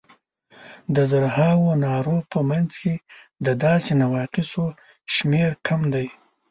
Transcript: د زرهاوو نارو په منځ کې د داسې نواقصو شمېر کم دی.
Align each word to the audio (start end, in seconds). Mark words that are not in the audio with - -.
د 0.95 0.97
زرهاوو 1.11 1.69
نارو 1.85 2.17
په 2.31 2.39
منځ 2.49 2.71
کې 2.81 2.93
د 3.45 3.47
داسې 3.65 3.91
نواقصو 4.01 4.65
شمېر 5.15 5.49
کم 5.67 5.81
دی. 5.93 6.07